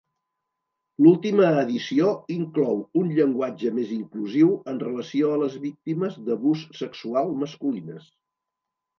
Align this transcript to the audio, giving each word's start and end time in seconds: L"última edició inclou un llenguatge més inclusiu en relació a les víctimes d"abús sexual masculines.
L"última 1.01 1.49
edició 1.65 2.13
inclou 2.35 2.79
un 3.01 3.11
llenguatge 3.17 3.71
més 3.75 3.91
inclusiu 3.97 4.49
en 4.73 4.79
relació 4.85 5.29
a 5.35 5.41
les 5.43 5.57
víctimes 5.67 6.17
d"abús 6.31 6.65
sexual 6.79 7.31
masculines. 7.43 8.09